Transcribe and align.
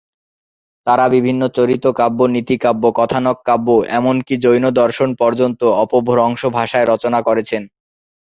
তাঁরা 0.87 1.05
বিভিন্ন 1.09 1.41
চরিতকাব্য, 1.57 2.19
নীতিকাব্য, 2.35 2.83
কথানক 2.99 3.37
কাব্য, 3.45 3.67
এমনকি 3.91 4.33
জৈনদর্শন 4.37 5.09
পর্যন্ত 5.15 5.61
অপভ্রংশ 5.83 6.41
ভাষায় 6.57 6.87
রচনা 6.87 7.19
করেছেন। 7.27 7.61